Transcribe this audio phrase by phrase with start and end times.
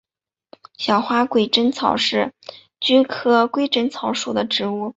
[0.79, 2.33] 小花鬼针草是
[2.79, 4.89] 菊科鬼针草属的植物。